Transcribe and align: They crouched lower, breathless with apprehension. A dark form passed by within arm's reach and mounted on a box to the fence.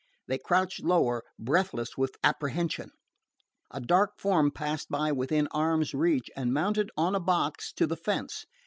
They 0.27 0.39
crouched 0.39 0.81
lower, 0.83 1.23
breathless 1.37 1.95
with 1.95 2.15
apprehension. 2.23 2.89
A 3.69 3.79
dark 3.79 4.13
form 4.17 4.49
passed 4.49 4.89
by 4.89 5.11
within 5.11 5.47
arm's 5.51 5.93
reach 5.93 6.27
and 6.35 6.51
mounted 6.51 6.89
on 6.97 7.13
a 7.13 7.19
box 7.19 7.71
to 7.73 7.85
the 7.85 7.97
fence. 7.97 8.47